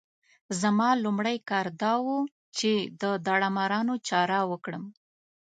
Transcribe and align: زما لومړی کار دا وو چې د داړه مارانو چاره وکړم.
زما 0.61 0.89
لومړی 1.03 1.37
کار 1.49 1.67
دا 1.81 1.93
وو 2.05 2.19
چې 2.57 2.71
د 3.01 3.03
داړه 3.25 3.49
مارانو 3.57 3.95
چاره 4.07 4.39
وکړم. 4.51 4.83